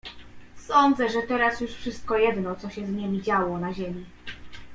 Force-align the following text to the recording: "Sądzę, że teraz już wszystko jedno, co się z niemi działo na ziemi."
"Sądzę, 0.67 1.09
że 1.09 1.21
teraz 1.27 1.61
już 1.61 1.71
wszystko 1.73 2.17
jedno, 2.17 2.55
co 2.55 2.69
się 2.69 2.85
z 2.85 2.91
niemi 2.91 3.21
działo 3.21 3.59
na 3.59 3.73
ziemi." 3.73 4.05